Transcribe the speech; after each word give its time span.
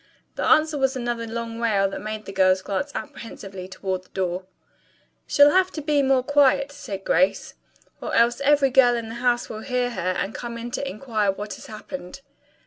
The 0.33 0.41
answer 0.43 0.79
was 0.79 0.95
another 0.95 1.27
long 1.27 1.59
wail 1.59 1.87
that 1.87 2.01
made 2.01 2.25
the 2.25 2.31
girls 2.33 2.63
glance 2.63 2.91
apprehensively 2.95 3.67
toward 3.67 4.01
the 4.01 4.09
door. 4.09 4.45
"She'll 5.27 5.51
have 5.51 5.69
to 5.73 5.79
be 5.83 6.01
more 6.01 6.23
quiet," 6.23 6.71
said 6.71 7.03
Grace, 7.03 7.53
"or 8.01 8.15
else 8.15 8.41
every 8.41 8.71
girl 8.71 8.95
in 8.95 9.09
the 9.09 9.13
house 9.21 9.47
will 9.47 9.59
hear 9.61 9.91
her 9.91 10.15
and 10.17 10.33
come 10.33 10.57
in 10.57 10.71
to 10.71 10.89
inquire 10.89 11.31
what 11.31 11.53
has 11.53 11.67
happened." 11.67 12.21